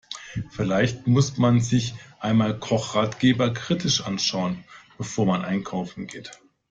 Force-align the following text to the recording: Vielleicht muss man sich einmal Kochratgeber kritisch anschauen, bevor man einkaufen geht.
Vielleicht 0.49 1.05
muss 1.05 1.37
man 1.37 1.59
sich 1.61 1.93
einmal 2.19 2.57
Kochratgeber 2.57 3.53
kritisch 3.53 4.03
anschauen, 4.03 4.63
bevor 4.97 5.27
man 5.27 5.45
einkaufen 5.45 6.07
geht. 6.07 6.31